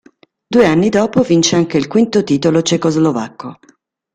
[0.47, 3.59] Due anni dopo vince anche il quinto titolo cecoslovacco.